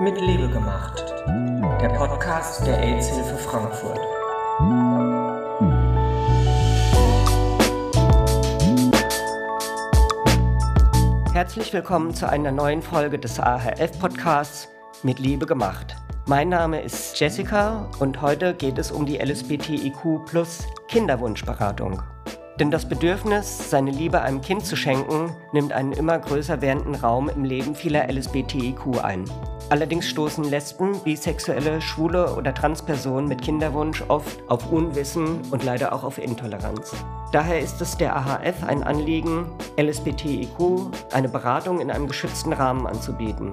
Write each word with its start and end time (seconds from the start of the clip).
Mit 0.00 0.20
Liebe 0.20 0.48
gemacht. 0.48 1.04
Der 1.80 1.88
Podcast 1.88 2.64
der 2.64 2.78
AIDS-Hilfe 2.78 3.36
Frankfurt. 3.36 3.98
Herzlich 11.34 11.72
willkommen 11.72 12.14
zu 12.14 12.28
einer 12.28 12.52
neuen 12.52 12.80
Folge 12.80 13.18
des 13.18 13.40
AHF-Podcasts 13.40 14.68
Mit 15.02 15.18
Liebe 15.18 15.46
gemacht. 15.46 15.96
Mein 16.26 16.50
Name 16.50 16.80
ist 16.80 17.18
Jessica 17.18 17.90
und 17.98 18.22
heute 18.22 18.54
geht 18.54 18.78
es 18.78 18.92
um 18.92 19.04
die 19.04 19.18
LSBTIQ 19.18 20.20
Kinderwunschberatung. 20.86 22.04
Denn 22.58 22.72
das 22.72 22.88
Bedürfnis, 22.88 23.70
seine 23.70 23.92
Liebe 23.92 24.20
einem 24.20 24.40
Kind 24.40 24.66
zu 24.66 24.74
schenken, 24.74 25.30
nimmt 25.52 25.72
einen 25.72 25.92
immer 25.92 26.18
größer 26.18 26.60
werdenden 26.60 26.96
Raum 26.96 27.28
im 27.28 27.44
Leben 27.44 27.76
vieler 27.76 28.10
LSBTIQ 28.10 29.04
ein. 29.04 29.24
Allerdings 29.70 30.08
stoßen 30.08 30.42
Lesben, 30.42 30.98
Bisexuelle, 31.04 31.80
Schwule 31.80 32.34
oder 32.34 32.52
Transpersonen 32.52 33.28
mit 33.28 33.42
Kinderwunsch 33.42 34.02
oft 34.08 34.40
auf 34.48 34.72
Unwissen 34.72 35.40
und 35.52 35.62
leider 35.62 35.92
auch 35.92 36.02
auf 36.02 36.18
Intoleranz. 36.18 36.94
Daher 37.30 37.60
ist 37.60 37.80
es 37.80 37.96
der 37.96 38.16
AHF 38.16 38.64
ein 38.66 38.82
Anliegen, 38.82 39.46
LSBTIQ 39.78 40.90
eine 41.12 41.28
Beratung 41.28 41.80
in 41.80 41.90
einem 41.90 42.08
geschützten 42.08 42.54
Rahmen 42.54 42.86
anzubieten. 42.86 43.52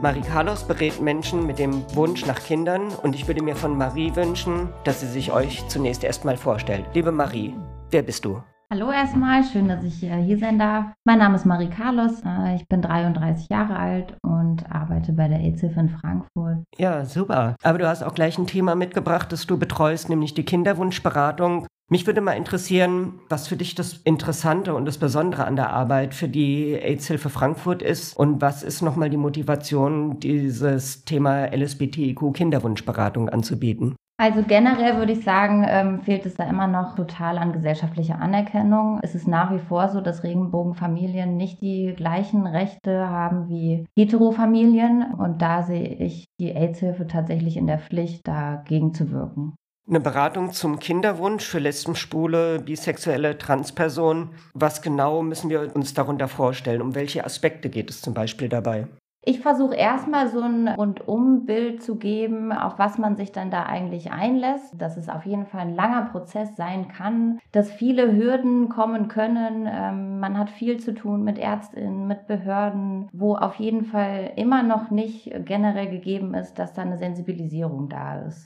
Marie 0.00 0.20
Carlos 0.20 0.62
berät 0.62 1.00
Menschen 1.00 1.46
mit 1.46 1.58
dem 1.58 1.82
Wunsch 1.96 2.24
nach 2.26 2.42
Kindern 2.42 2.88
und 3.02 3.14
ich 3.14 3.26
würde 3.26 3.42
mir 3.42 3.56
von 3.56 3.76
Marie 3.76 4.14
wünschen, 4.14 4.68
dass 4.84 5.00
sie 5.00 5.08
sich 5.08 5.32
euch 5.32 5.66
zunächst 5.68 6.04
erstmal 6.04 6.36
vorstellt. 6.36 6.84
Liebe 6.92 7.12
Marie, 7.12 7.54
Wer 7.90 8.02
bist 8.02 8.24
du? 8.24 8.42
Hallo 8.70 8.90
erstmal, 8.90 9.44
schön, 9.44 9.68
dass 9.68 9.84
ich 9.84 10.02
äh, 10.02 10.22
hier 10.22 10.38
sein 10.38 10.58
darf. 10.58 10.86
Mein 11.04 11.18
Name 11.18 11.36
ist 11.36 11.44
Marie 11.44 11.68
Carlos, 11.68 12.22
äh, 12.24 12.56
ich 12.56 12.66
bin 12.66 12.82
33 12.82 13.48
Jahre 13.48 13.76
alt 13.76 14.16
und 14.22 14.68
arbeite 14.68 15.12
bei 15.12 15.28
der 15.28 15.38
AIDS-Hilfe 15.38 15.80
in 15.80 15.88
Frankfurt. 15.90 16.64
Ja, 16.76 17.04
super. 17.04 17.54
Aber 17.62 17.78
du 17.78 17.86
hast 17.86 18.02
auch 18.02 18.14
gleich 18.14 18.36
ein 18.36 18.48
Thema 18.48 18.74
mitgebracht, 18.74 19.30
das 19.30 19.46
du 19.46 19.58
betreust, 19.58 20.08
nämlich 20.08 20.34
die 20.34 20.44
Kinderwunschberatung. 20.44 21.66
Mich 21.90 22.06
würde 22.06 22.22
mal 22.22 22.32
interessieren, 22.32 23.20
was 23.28 23.46
für 23.46 23.56
dich 23.56 23.74
das 23.74 23.98
Interessante 23.98 24.74
und 24.74 24.86
das 24.86 24.98
Besondere 24.98 25.44
an 25.44 25.54
der 25.54 25.70
Arbeit 25.70 26.14
für 26.14 26.28
die 26.28 26.72
AIDS-Hilfe 26.72 27.28
Frankfurt 27.28 27.82
ist 27.82 28.16
und 28.16 28.40
was 28.40 28.62
ist 28.62 28.80
nochmal 28.80 29.10
die 29.10 29.18
Motivation, 29.18 30.18
dieses 30.18 31.04
Thema 31.04 31.54
LSBTIQ 31.54 32.32
Kinderwunschberatung 32.32 33.28
anzubieten? 33.28 33.94
Also 34.16 34.44
generell 34.44 34.96
würde 34.96 35.12
ich 35.12 35.24
sagen, 35.24 35.66
ähm, 35.68 36.00
fehlt 36.02 36.24
es 36.24 36.36
da 36.36 36.44
immer 36.44 36.68
noch 36.68 36.94
total 36.94 37.36
an 37.36 37.52
gesellschaftlicher 37.52 38.20
Anerkennung. 38.20 39.00
Es 39.02 39.16
ist 39.16 39.26
nach 39.26 39.52
wie 39.52 39.58
vor 39.58 39.88
so, 39.88 40.00
dass 40.00 40.22
Regenbogenfamilien 40.22 41.36
nicht 41.36 41.60
die 41.60 41.94
gleichen 41.96 42.46
Rechte 42.46 43.08
haben 43.08 43.48
wie 43.48 43.86
Heterofamilien. 43.98 45.14
Und 45.18 45.42
da 45.42 45.64
sehe 45.64 45.96
ich 45.96 46.26
die 46.38 46.52
AIDS-Hilfe 46.52 47.08
tatsächlich 47.08 47.56
in 47.56 47.66
der 47.66 47.80
Pflicht, 47.80 48.28
dagegen 48.28 48.94
zu 48.94 49.10
wirken. 49.10 49.56
Eine 49.88 50.00
Beratung 50.00 50.52
zum 50.52 50.78
Kinderwunsch 50.78 51.44
für 51.44 51.58
Lesben, 51.58 51.96
Spule, 51.96 52.60
bisexuelle 52.60 53.36
Transpersonen. 53.36 54.30
Was 54.54 54.80
genau 54.80 55.22
müssen 55.22 55.50
wir 55.50 55.74
uns 55.74 55.92
darunter 55.92 56.28
vorstellen? 56.28 56.80
Um 56.80 56.94
welche 56.94 57.24
Aspekte 57.24 57.68
geht 57.68 57.90
es 57.90 58.00
zum 58.00 58.14
Beispiel 58.14 58.48
dabei? 58.48 58.86
Ich 59.26 59.40
versuche 59.40 59.74
erstmal 59.74 60.28
so 60.28 60.40
ein 60.40 60.68
Rundumbild 60.68 61.82
zu 61.82 61.96
geben, 61.96 62.52
auf 62.52 62.78
was 62.78 62.98
man 62.98 63.16
sich 63.16 63.32
dann 63.32 63.50
da 63.50 63.62
eigentlich 63.62 64.12
einlässt, 64.12 64.78
dass 64.78 64.98
es 64.98 65.08
auf 65.08 65.24
jeden 65.24 65.46
Fall 65.46 65.62
ein 65.62 65.74
langer 65.74 66.10
Prozess 66.10 66.54
sein 66.56 66.88
kann, 66.88 67.38
dass 67.50 67.72
viele 67.72 68.14
Hürden 68.14 68.68
kommen 68.68 69.08
können. 69.08 69.66
Ähm, 69.66 70.20
man 70.20 70.38
hat 70.38 70.50
viel 70.50 70.78
zu 70.78 70.92
tun 70.92 71.24
mit 71.24 71.38
Ärztinnen, 71.38 72.06
mit 72.06 72.26
Behörden, 72.26 73.08
wo 73.14 73.34
auf 73.34 73.54
jeden 73.54 73.86
Fall 73.86 74.32
immer 74.36 74.62
noch 74.62 74.90
nicht 74.90 75.32
generell 75.46 75.88
gegeben 75.88 76.34
ist, 76.34 76.58
dass 76.58 76.74
da 76.74 76.82
eine 76.82 76.98
Sensibilisierung 76.98 77.88
da 77.88 78.20
ist. 78.26 78.44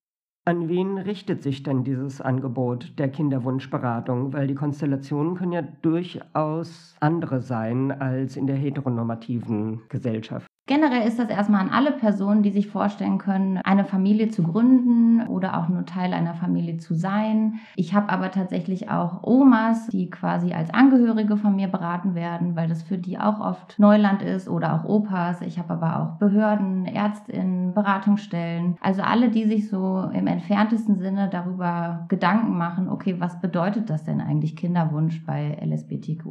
An 0.49 0.69
wen 0.69 0.97
richtet 0.97 1.43
sich 1.43 1.63
denn 1.63 1.85
dieses 1.85 2.23
Angebot 2.23 2.99
der 2.99 3.11
Kinderwunschberatung? 3.11 4.33
Weil 4.33 4.47
die 4.47 4.55
Konstellationen 4.55 5.35
können 5.35 5.53
ja 5.53 5.63
durchaus 5.83 6.95
andere 7.01 7.43
sein 7.43 7.91
als 7.91 8.37
in 8.37 8.47
der 8.47 8.57
heteronormativen 8.57 9.83
Gesellschaft. 9.91 10.48
Generell 10.69 11.09
ist 11.09 11.19
das 11.19 11.31
erstmal 11.31 11.63
an 11.63 11.71
alle 11.71 11.93
Personen, 11.93 12.43
die 12.43 12.51
sich 12.51 12.69
vorstellen 12.69 13.17
können, 13.17 13.57
eine 13.65 13.87
Familie 13.87 14.29
zu 14.29 14.43
gründen 14.43 15.27
oder 15.27 15.59
auch 15.59 15.71
nur 15.71 15.87
Teil 15.87 16.13
einer 16.13 16.35
Familie 16.35 16.77
zu 16.77 16.95
sein. 16.95 17.55
Ich 17.75 17.95
habe 17.95 18.11
aber 18.11 18.31
tatsächlich 18.31 18.91
auch 18.91 19.23
Omas, 19.23 19.87
die 19.87 20.11
quasi 20.11 20.53
als 20.53 20.69
Angehörige 20.69 21.39
von 21.39 21.57
mir 21.57 21.69
beraten 21.69 22.15
werden, 22.15 22.55
weil 22.55 22.69
das 22.69 22.83
für 22.83 22.99
die 22.99 23.19
auch 23.19 23.41
oft 23.41 23.79
Neuland 23.79 24.21
ist 24.21 24.47
oder 24.47 24.75
auch 24.75 24.85
Opas. 24.85 25.41
Ich 25.41 25.59
habe 25.59 25.73
aber 25.73 26.01
auch 26.01 26.19
Behörden, 26.19 26.85
Ärztinnen, 26.85 27.73
Beratungsstellen. 27.73 28.77
Also 28.83 29.01
alle, 29.01 29.31
die 29.31 29.47
sich 29.47 29.71
so 29.71 30.11
im 30.13 30.27
entferntesten 30.27 30.99
Sinne 30.99 31.31
darüber 31.33 32.05
Gedanken 32.09 32.59
machen, 32.59 32.91
okay, 32.91 33.17
was 33.19 33.41
bedeutet 33.41 33.89
das 33.89 34.05
denn 34.05 34.21
eigentlich 34.21 34.55
Kinderwunsch 34.55 35.25
bei 35.25 35.57
LSBTQ+. 35.65 36.25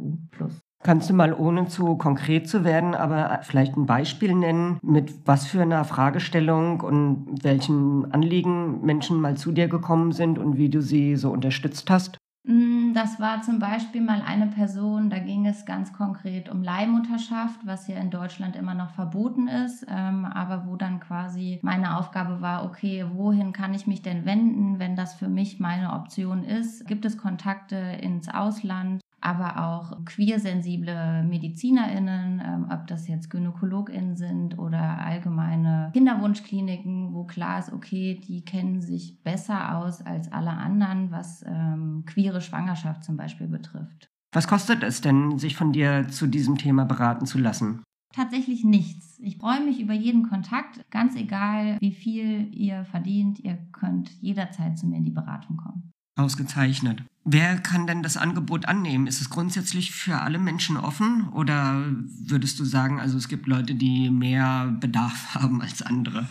Kannst 0.82 1.10
du 1.10 1.14
mal, 1.14 1.32
ohne 1.34 1.66
zu 1.66 1.96
konkret 1.96 2.48
zu 2.48 2.64
werden, 2.64 2.94
aber 2.94 3.40
vielleicht 3.42 3.76
ein 3.76 3.86
Beispiel 3.86 4.34
nennen, 4.34 4.78
mit 4.82 5.26
was 5.26 5.46
für 5.46 5.60
einer 5.62 5.84
Fragestellung 5.84 6.80
und 6.80 7.42
welchen 7.42 8.12
Anliegen 8.12 8.80
Menschen 8.82 9.20
mal 9.20 9.36
zu 9.36 9.50
dir 9.52 9.68
gekommen 9.68 10.12
sind 10.12 10.38
und 10.38 10.56
wie 10.56 10.68
du 10.68 10.80
sie 10.80 11.16
so 11.16 11.30
unterstützt 11.30 11.90
hast? 11.90 12.18
Mm, 12.44 12.94
das 12.94 13.20
war 13.20 13.42
zum 13.42 13.58
Beispiel 13.58 14.00
mal 14.00 14.22
eine 14.22 14.46
Person, 14.46 15.10
da 15.10 15.18
ging 15.18 15.46
es 15.46 15.66
ganz 15.66 15.92
konkret 15.92 16.48
um 16.48 16.62
Leihmutterschaft, 16.62 17.60
was 17.66 17.88
ja 17.88 17.96
in 17.98 18.10
Deutschland 18.10 18.56
immer 18.56 18.74
noch 18.74 18.90
verboten 18.90 19.48
ist, 19.48 19.84
ähm, 19.88 20.24
aber 20.24 20.66
wo 20.66 20.76
dann 20.76 21.00
quasi 21.00 21.58
meine 21.62 21.96
Aufgabe 21.98 22.40
war, 22.40 22.64
okay, 22.64 23.04
wohin 23.12 23.52
kann 23.52 23.74
ich 23.74 23.86
mich 23.86 24.02
denn 24.02 24.24
wenden, 24.24 24.78
wenn 24.78 24.96
das 24.96 25.14
für 25.14 25.28
mich 25.28 25.60
meine 25.60 25.92
Option 25.92 26.44
ist? 26.44 26.86
Gibt 26.86 27.04
es 27.04 27.18
Kontakte 27.18 27.76
ins 27.76 28.28
Ausland? 28.28 29.00
Aber 29.20 29.64
auch 29.64 30.04
queersensible 30.04 31.22
MedizinerInnen, 31.24 32.40
ähm, 32.44 32.66
ob 32.70 32.86
das 32.86 33.08
jetzt 33.08 33.30
GynäkologInnen 33.30 34.16
sind 34.16 34.58
oder 34.58 35.00
allgemeine 35.00 35.90
Kinderwunschkliniken, 35.92 37.12
wo 37.12 37.24
klar 37.24 37.58
ist, 37.58 37.72
okay, 37.72 38.20
die 38.26 38.44
kennen 38.44 38.80
sich 38.80 39.22
besser 39.22 39.76
aus 39.76 40.00
als 40.02 40.30
alle 40.32 40.50
anderen, 40.50 41.10
was 41.10 41.44
ähm, 41.46 42.04
queere 42.06 42.40
Schwangerschaft 42.40 43.04
zum 43.04 43.16
Beispiel 43.16 43.48
betrifft. 43.48 44.08
Was 44.32 44.46
kostet 44.46 44.82
es 44.82 45.00
denn, 45.00 45.38
sich 45.38 45.56
von 45.56 45.72
dir 45.72 46.06
zu 46.08 46.26
diesem 46.26 46.58
Thema 46.58 46.84
beraten 46.84 47.26
zu 47.26 47.38
lassen? 47.38 47.82
Tatsächlich 48.14 48.64
nichts. 48.64 49.18
Ich 49.20 49.38
freue 49.38 49.64
mich 49.64 49.80
über 49.80 49.94
jeden 49.94 50.28
Kontakt, 50.28 50.80
ganz 50.90 51.14
egal, 51.16 51.76
wie 51.80 51.92
viel 51.92 52.54
ihr 52.54 52.84
verdient. 52.84 53.38
Ihr 53.40 53.58
könnt 53.72 54.10
jederzeit 54.20 54.78
zu 54.78 54.86
mir 54.86 54.96
in 54.96 55.04
die 55.04 55.10
Beratung 55.10 55.56
kommen. 55.56 55.90
Ausgezeichnet. 56.18 57.02
Wer 57.24 57.58
kann 57.58 57.86
denn 57.86 58.02
das 58.02 58.16
Angebot 58.16 58.66
annehmen? 58.66 59.06
Ist 59.06 59.20
es 59.20 59.28
grundsätzlich 59.28 59.92
für 59.92 60.20
alle 60.22 60.38
Menschen 60.38 60.76
offen 60.76 61.28
oder 61.28 61.84
würdest 62.24 62.58
du 62.58 62.64
sagen, 62.64 63.00
also 63.00 63.18
es 63.18 63.28
gibt 63.28 63.46
Leute, 63.46 63.74
die 63.74 64.10
mehr 64.10 64.74
Bedarf 64.80 65.34
haben 65.34 65.60
als 65.60 65.82
andere? 65.82 66.26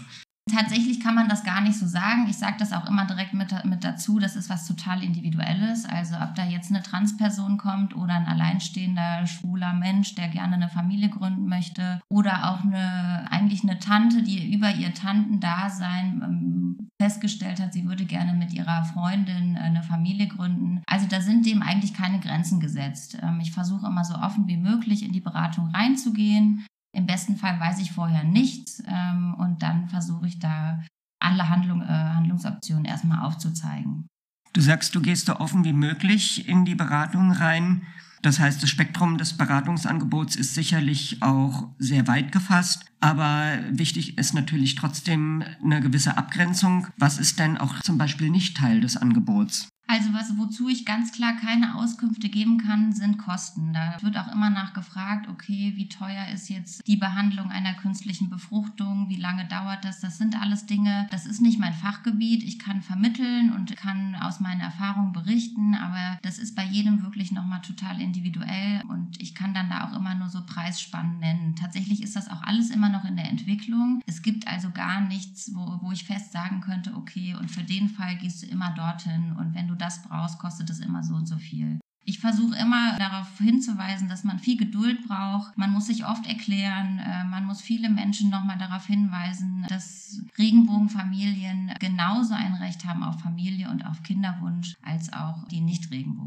Tatsächlich 0.50 1.02
kann 1.02 1.16
man 1.16 1.28
das 1.28 1.44
gar 1.44 1.62
nicht 1.62 1.78
so 1.78 1.86
sagen. 1.86 2.28
Ich 2.30 2.38
sage 2.38 2.56
das 2.58 2.72
auch 2.72 2.88
immer 2.88 3.06
direkt 3.06 3.34
mit, 3.34 3.54
mit 3.66 3.84
dazu. 3.84 4.18
Das 4.18 4.36
ist 4.36 4.50
was 4.50 4.66
total 4.66 5.04
Individuelles. 5.04 5.86
Also 5.86 6.16
ob 6.16 6.36
da 6.36 6.46
jetzt 6.46 6.72
eine 6.72 6.82
Transperson 6.82 7.58
kommt 7.58 7.96
oder 7.96 8.14
ein 8.14 8.26
alleinstehender 8.26 9.28
schwuler 9.28 9.74
Mensch, 9.74 10.16
der 10.16 10.30
gerne 10.30 10.56
eine 10.56 10.70
Familie 10.70 11.10
gründen 11.10 11.48
möchte 11.48 12.00
oder 12.10 12.50
auch 12.50 12.64
eine 12.64 13.28
eigentlich 13.30 13.64
eine 13.64 13.80
Tante, 13.80 14.24
die 14.24 14.54
über 14.54 14.74
ihr 14.74 14.94
Tantendasein 14.94 16.22
ähm, 16.24 16.67
festgestellt 17.02 17.60
hat, 17.60 17.74
sie 17.74 17.86
würde 17.86 18.06
gerne 18.06 18.34
mit 18.34 18.54
ihrer 18.54 18.84
Freundin 18.86 19.58
eine 19.58 19.84
Familie 19.84 20.28
gründen. 20.28 20.82
Also 20.88 21.08
da 21.08 21.22
sind 21.22 21.46
dem 21.46 21.62
eigentlich 21.62 21.94
keine 21.94 22.20
Grenzen 22.20 22.60
gesetzt. 22.60 23.18
Ähm, 23.22 23.40
ich 23.40 23.52
versuche 23.52 23.88
immer 23.88 24.04
so 24.04 24.16
offen 24.16 24.48
wie 24.48 24.58
möglich 24.58 25.04
in 25.04 25.12
die 25.12 25.22
Beratung 25.22 25.68
reinzugehen. 25.68 26.66
Im 26.96 27.06
besten 27.06 27.38
Fall 27.38 27.60
weiß 27.60 27.80
ich 27.80 27.92
vorher 27.92 28.24
nichts 28.24 28.82
ähm, 28.88 29.36
und 29.36 29.62
dann 29.62 29.88
versuche 29.90 30.28
ich 30.28 30.40
da 30.40 30.82
alle 31.20 31.50
Handlung, 31.50 31.82
äh, 31.82 31.86
Handlungsoptionen 31.86 32.86
erstmal 32.86 33.26
aufzuzeigen. 33.26 34.08
Du 34.54 34.62
sagst, 34.62 34.96
du 34.96 35.02
gehst 35.02 35.28
so 35.28 35.36
offen 35.40 35.64
wie 35.66 35.74
möglich 35.74 36.48
in 36.48 36.66
die 36.66 36.74
Beratung 36.74 37.32
rein. 37.32 37.84
Das 38.22 38.40
heißt, 38.40 38.62
das 38.62 38.70
Spektrum 38.70 39.18
des 39.18 39.38
Beratungsangebots 39.38 40.36
ist 40.36 40.56
sicherlich 40.56 41.22
auch 41.22 41.70
sehr 41.78 42.08
weit 42.08 42.32
gefasst, 42.32 42.86
aber 43.00 43.60
wichtig 43.72 44.18
ist 44.18 44.34
natürlich 44.34 44.76
trotzdem 44.76 45.44
eine 45.64 45.82
gewisse 45.82 46.18
Abgrenzung. 46.18 46.88
Was 46.98 47.20
ist 47.20 47.40
denn 47.40 47.58
auch 47.58 47.80
zum 47.82 47.98
Beispiel 47.98 48.30
nicht 48.30 48.58
Teil 48.58 48.82
des 48.82 48.98
Angebots? 48.98 49.70
Also 49.90 50.14
was, 50.14 50.38
wozu 50.38 50.68
ich 50.68 50.86
ganz 50.86 51.14
klar 51.14 51.38
keine 51.38 51.76
Auskünfte 51.76 52.28
geben 52.28 52.58
kann, 52.58 52.92
sind 52.92 53.18
Kosten. 53.18 53.72
Da 53.72 53.98
wird 54.02 54.18
auch 54.18 54.34
immer 54.34 54.50
nachgefragt, 54.50 55.30
okay, 55.30 55.74
wie 55.78 55.88
teuer 55.88 56.28
ist 56.34 56.50
jetzt 56.50 56.86
die 56.86 56.98
Behandlung 56.98 57.52
einer 57.52 57.74
künstlichen 57.74 58.30
Befruchtung, 58.30 59.08
wie 59.08 59.16
lange 59.16 59.46
dauert 59.46 59.86
das? 59.86 60.02
Das 60.02 60.18
sind 60.18 60.40
alles 60.40 60.66
Dinge, 60.66 61.08
das 61.10 61.26
ist 61.26 61.42
nicht 61.42 61.58
mein 61.58 61.74
Fachgebiet. 61.74 62.44
Ich 62.44 62.60
kann 62.60 62.82
vermitteln 62.82 63.54
und 63.54 63.78
kann 63.78 64.16
aus 64.16 64.42
meinen 64.42 64.60
Erfahrungen 64.60 65.14
berichten, 65.14 65.74
aber 65.74 66.20
das 66.22 66.38
ist 66.38 66.56
bei 66.56 66.66
jedem 66.66 67.02
wirklich 67.02 67.32
nochmal 67.32 67.62
total 67.62 68.02
individuell 68.02 68.82
und 68.90 69.22
ich 69.22 69.36
kann 69.36 69.54
dann 69.54 69.70
da 69.70 69.88
auch 69.88 69.96
immer 69.96 70.16
nur 70.16 70.28
so 70.28 70.46
Preisspannen 70.46 71.20
nennen. 71.20 71.56
Tatsächlich 71.56 72.04
ist 72.04 72.18
das 72.18 72.28
auch 72.28 72.42
alles 72.42 72.72
immer 72.72 72.90
noch 72.90 73.06
in 73.06 73.16
der 73.16 73.30
Entwicklung. 73.30 74.02
Es 74.06 74.22
gibt 74.22 74.50
also 74.50 74.72
gar 74.72 75.00
nichts, 75.00 75.52
wo, 75.56 75.80
wo 75.82 75.94
ich 75.94 76.04
fest 76.04 76.34
sagen 76.34 76.60
könnte, 76.60 76.94
okay, 76.94 77.36
und 77.36 77.50
für 77.50 77.64
den 77.64 77.88
Fall 77.88 78.18
gehst 78.18 78.44
du 78.44 78.48
immer 78.48 78.72
dorthin 78.72 79.32
und 79.38 79.56
wenn 79.56 79.70
du 79.70 79.77
das 79.78 80.04
brauchst, 80.04 80.40
kostet 80.40 80.70
es 80.70 80.80
immer 80.80 81.04
so 81.04 81.16
und 81.16 81.28
so 81.28 81.38
viel. 81.38 81.80
Ich 82.10 82.20
versuche 82.20 82.56
immer 82.56 82.98
darauf 82.98 83.38
hinzuweisen, 83.38 84.08
dass 84.08 84.24
man 84.24 84.40
viel 84.40 84.56
Geduld 84.56 85.06
braucht. 85.06 85.58
Man 85.58 85.72
muss 85.72 85.88
sich 85.88 86.06
oft 86.06 86.26
erklären. 86.26 87.00
Äh, 87.00 87.26
man 87.26 87.46
muss 87.46 87.60
viele 87.60 87.90
Menschen 87.90 88.30
nochmal 88.30 88.58
darauf 88.58 88.86
hinweisen, 88.86 89.66
dass 89.68 90.22
Regenbogenfamilien 90.38 91.74
genauso 91.82 92.34
ein 92.34 92.54
Recht 92.54 92.86
haben 92.86 93.04
auf 93.04 93.20
Familie 93.20 93.70
und 93.70 93.86
auf 93.86 94.04
Kinderwunsch 94.04 94.76
als 94.82 95.12
auch 95.12 95.50
die 95.50 95.60
Nicht-Regenbogenfamilien. 95.60 96.27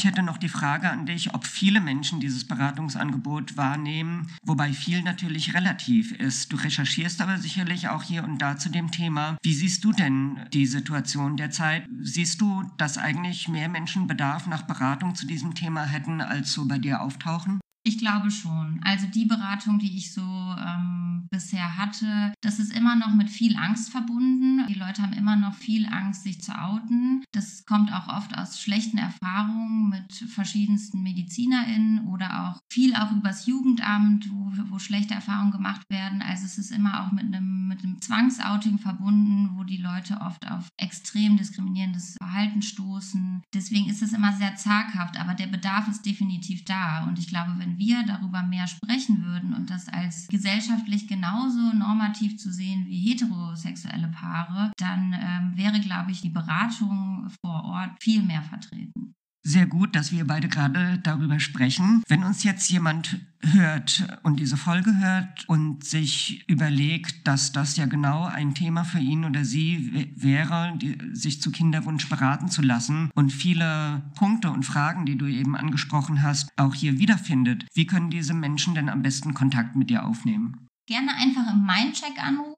Ich 0.00 0.06
hätte 0.06 0.22
noch 0.22 0.38
die 0.38 0.48
Frage 0.48 0.90
an 0.90 1.04
dich, 1.04 1.34
ob 1.34 1.46
viele 1.46 1.78
Menschen 1.78 2.20
dieses 2.20 2.48
Beratungsangebot 2.48 3.58
wahrnehmen, 3.58 4.28
wobei 4.42 4.72
viel 4.72 5.02
natürlich 5.02 5.52
relativ 5.52 6.12
ist. 6.12 6.50
Du 6.50 6.56
recherchierst 6.56 7.20
aber 7.20 7.36
sicherlich 7.36 7.88
auch 7.90 8.02
hier 8.02 8.24
und 8.24 8.38
da 8.38 8.56
zu 8.56 8.70
dem 8.70 8.90
Thema. 8.90 9.36
Wie 9.42 9.52
siehst 9.52 9.84
du 9.84 9.92
denn 9.92 10.40
die 10.54 10.64
Situation 10.64 11.36
derzeit? 11.36 11.86
Siehst 12.00 12.40
du, 12.40 12.62
dass 12.78 12.96
eigentlich 12.96 13.46
mehr 13.48 13.68
Menschen 13.68 14.06
Bedarf 14.06 14.46
nach 14.46 14.62
Beratung 14.62 15.14
zu 15.16 15.26
diesem 15.26 15.54
Thema 15.54 15.84
hätten, 15.84 16.22
als 16.22 16.54
so 16.54 16.66
bei 16.66 16.78
dir 16.78 17.02
auftauchen? 17.02 17.60
Ich 17.82 17.98
glaube 17.98 18.30
schon. 18.30 18.80
Also 18.82 19.06
die 19.06 19.26
Beratung, 19.26 19.78
die 19.78 19.98
ich 19.98 20.14
so 20.14 20.22
ähm, 20.22 20.99
bisher 21.30 21.76
hatte, 21.76 22.32
das 22.40 22.58
ist 22.58 22.72
immer 22.72 22.96
noch 22.96 23.14
mit 23.14 23.30
viel 23.30 23.56
Angst 23.56 23.90
verbunden. 23.90 24.66
Die 24.68 24.74
Leute 24.74 25.02
haben 25.02 25.12
immer 25.12 25.36
noch 25.36 25.54
viel 25.54 25.86
Angst, 25.86 26.24
sich 26.24 26.40
zu 26.40 26.52
outen. 26.52 27.24
Das 27.32 27.64
kommt 27.64 27.92
auch 27.92 28.08
oft 28.08 28.36
aus 28.36 28.60
schlechten 28.60 28.98
Erfahrungen 28.98 29.88
mit 29.88 30.12
verschiedensten 30.12 31.02
MedizinerInnen 31.02 32.06
oder 32.08 32.48
auch 32.48 32.60
viel 32.70 32.94
auch 32.94 33.12
übers 33.12 33.46
Jugendamt, 33.46 34.30
wo, 34.30 34.52
wo 34.70 34.78
schlechte 34.78 35.14
Erfahrungen 35.14 35.52
gemacht 35.52 35.88
werden. 35.88 36.22
Also 36.22 36.44
es 36.44 36.58
ist 36.58 36.70
immer 36.70 37.02
auch 37.02 37.12
mit 37.12 37.24
einem, 37.24 37.68
mit 37.68 37.84
einem 37.84 38.00
Zwangsouting 38.00 38.78
verbunden, 38.78 39.50
wo 39.54 39.64
die 39.64 39.76
Leute 39.76 40.20
oft 40.20 40.50
auf 40.50 40.68
extrem 40.76 41.36
diskriminierendes 41.36 42.16
Verhalten 42.18 42.62
stoßen. 42.62 43.42
Deswegen 43.54 43.88
ist 43.88 44.02
es 44.02 44.12
immer 44.12 44.32
sehr 44.32 44.56
zaghaft, 44.56 45.18
aber 45.18 45.34
der 45.34 45.46
Bedarf 45.46 45.88
ist 45.88 46.04
definitiv 46.04 46.64
da. 46.64 47.04
Und 47.04 47.18
ich 47.18 47.28
glaube, 47.28 47.54
wenn 47.58 47.78
wir 47.78 48.02
darüber 48.04 48.42
mehr 48.42 48.66
sprechen 48.66 49.22
würden 49.22 49.54
und 49.54 49.70
das 49.70 49.88
als 49.88 50.26
gesellschaftlich 50.28 51.08
genauso 51.20 51.76
normativ 51.76 52.38
zu 52.38 52.50
sehen 52.50 52.86
wie 52.86 53.10
heterosexuelle 53.10 54.08
Paare, 54.08 54.72
dann 54.78 55.12
ähm, 55.12 55.56
wäre, 55.56 55.80
glaube 55.80 56.10
ich, 56.12 56.22
die 56.22 56.30
Beratung 56.30 57.28
vor 57.42 57.64
Ort 57.64 57.90
viel 58.00 58.22
mehr 58.22 58.42
vertreten. 58.42 59.14
Sehr 59.42 59.66
gut, 59.66 59.96
dass 59.96 60.12
wir 60.12 60.26
beide 60.26 60.48
gerade 60.48 60.98
darüber 60.98 61.40
sprechen. 61.40 62.02
Wenn 62.08 62.24
uns 62.24 62.44
jetzt 62.44 62.70
jemand 62.70 63.18
hört 63.40 64.06
und 64.22 64.38
diese 64.38 64.58
Folge 64.58 64.98
hört 64.98 65.48
und 65.48 65.82
sich 65.82 66.44
überlegt, 66.46 67.26
dass 67.26 67.50
das 67.50 67.76
ja 67.78 67.86
genau 67.86 68.24
ein 68.24 68.54
Thema 68.54 68.84
für 68.84 68.98
ihn 68.98 69.24
oder 69.24 69.46
sie 69.46 70.10
wäre, 70.14 70.76
die, 70.76 70.98
sich 71.14 71.40
zu 71.40 71.50
Kinderwunsch 71.50 72.06
beraten 72.10 72.48
zu 72.48 72.60
lassen 72.60 73.10
und 73.14 73.32
viele 73.32 74.02
Punkte 74.14 74.50
und 74.50 74.64
Fragen, 74.64 75.06
die 75.06 75.16
du 75.16 75.26
eben 75.26 75.56
angesprochen 75.56 76.22
hast, 76.22 76.50
auch 76.56 76.74
hier 76.74 76.98
wiederfindet, 76.98 77.66
wie 77.72 77.86
können 77.86 78.10
diese 78.10 78.34
Menschen 78.34 78.74
denn 78.74 78.90
am 78.90 79.00
besten 79.00 79.32
Kontakt 79.32 79.74
mit 79.74 79.88
dir 79.88 80.04
aufnehmen? 80.04 80.69
Gerne 80.90 81.14
einfach 81.14 81.52
im 81.52 81.64
Mindcheck 81.64 82.22
anrufen. 82.22 82.54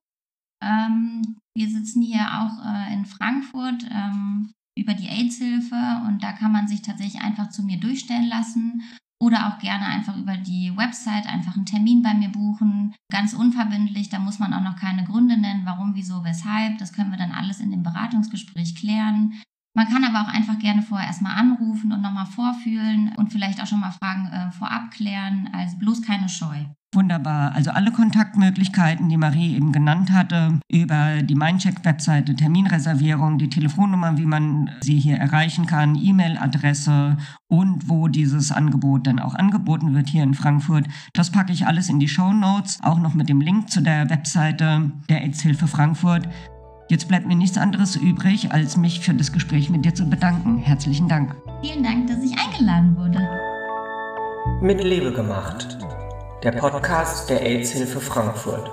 Ähm, 0.64 1.36
wir 1.54 1.68
sitzen 1.68 2.00
hier 2.02 2.26
auch 2.40 2.64
äh, 2.64 2.94
in 2.94 3.04
Frankfurt. 3.04 3.86
Ähm, 3.90 4.52
über 4.74 4.94
die 4.94 5.08
AIDS-Hilfe 5.08 6.02
und 6.06 6.22
da 6.22 6.32
kann 6.32 6.52
man 6.52 6.66
sich 6.66 6.82
tatsächlich 6.82 7.22
einfach 7.22 7.50
zu 7.50 7.62
mir 7.62 7.78
durchstellen 7.78 8.26
lassen 8.26 8.82
oder 9.20 9.48
auch 9.48 9.58
gerne 9.58 9.84
einfach 9.84 10.16
über 10.16 10.36
die 10.36 10.76
Website 10.76 11.26
einfach 11.26 11.56
einen 11.56 11.66
Termin 11.66 12.02
bei 12.02 12.14
mir 12.14 12.30
buchen. 12.30 12.94
Ganz 13.10 13.34
unverbindlich, 13.34 14.08
da 14.08 14.18
muss 14.18 14.38
man 14.38 14.52
auch 14.52 14.62
noch 14.62 14.76
keine 14.76 15.04
Gründe 15.04 15.36
nennen, 15.36 15.64
warum, 15.64 15.94
wieso, 15.94 16.24
weshalb. 16.24 16.78
Das 16.78 16.92
können 16.92 17.10
wir 17.10 17.18
dann 17.18 17.32
alles 17.32 17.60
in 17.60 17.70
dem 17.70 17.82
Beratungsgespräch 17.82 18.74
klären. 18.74 19.34
Man 19.74 19.88
kann 19.88 20.04
aber 20.04 20.20
auch 20.20 20.32
einfach 20.32 20.58
gerne 20.58 20.82
vorher 20.82 21.06
erstmal 21.06 21.38
anrufen 21.38 21.92
und 21.92 22.02
nochmal 22.02 22.26
vorfühlen 22.26 23.12
und 23.16 23.32
vielleicht 23.32 23.62
auch 23.62 23.66
schon 23.66 23.80
mal 23.80 23.90
Fragen 23.90 24.26
äh, 24.26 24.50
vorab 24.50 24.90
klären. 24.90 25.48
Also 25.52 25.78
bloß 25.78 26.02
keine 26.02 26.28
Scheu. 26.28 26.66
Wunderbar. 26.94 27.54
Also 27.54 27.70
alle 27.70 27.90
Kontaktmöglichkeiten, 27.90 29.08
die 29.08 29.16
Marie 29.16 29.56
eben 29.56 29.72
genannt 29.72 30.12
hatte, 30.12 30.60
über 30.70 31.22
die 31.22 31.34
Mindcheck-Webseite, 31.34 32.36
Terminreservierung, 32.36 33.38
die 33.38 33.48
Telefonnummer, 33.48 34.18
wie 34.18 34.26
man 34.26 34.68
sie 34.82 34.98
hier 34.98 35.16
erreichen 35.16 35.64
kann, 35.64 35.94
E-Mail-Adresse 35.94 37.16
und 37.48 37.88
wo 37.88 38.08
dieses 38.08 38.52
Angebot 38.52 39.06
dann 39.06 39.20
auch 39.20 39.34
angeboten 39.34 39.94
wird 39.94 40.10
hier 40.10 40.22
in 40.22 40.34
Frankfurt. 40.34 40.86
Das 41.14 41.32
packe 41.32 41.54
ich 41.54 41.66
alles 41.66 41.88
in 41.88 41.98
die 41.98 42.08
Show 42.08 42.34
Notes, 42.34 42.78
auch 42.82 42.98
noch 42.98 43.14
mit 43.14 43.30
dem 43.30 43.40
Link 43.40 43.70
zu 43.70 43.80
der 43.80 44.10
Webseite 44.10 44.92
der 45.08 45.22
AIDS-Hilfe 45.22 45.68
Frankfurt. 45.68 46.28
Jetzt 46.88 47.08
bleibt 47.08 47.26
mir 47.26 47.36
nichts 47.36 47.58
anderes 47.58 47.96
übrig, 47.96 48.52
als 48.52 48.76
mich 48.76 49.00
für 49.00 49.14
das 49.14 49.32
Gespräch 49.32 49.70
mit 49.70 49.84
dir 49.84 49.94
zu 49.94 50.08
bedanken. 50.08 50.58
Herzlichen 50.58 51.08
Dank. 51.08 51.34
Vielen 51.62 51.82
Dank, 51.82 52.06
dass 52.08 52.22
ich 52.22 52.36
eingeladen 52.38 52.96
wurde. 52.96 53.18
Mit 54.60 54.82
Liebe 54.82 55.12
gemacht 55.12 55.78
der 56.42 56.52
Podcast 56.52 57.30
der 57.30 57.40
AIDS-Hilfe 57.40 58.00
Frankfurt. 58.00 58.68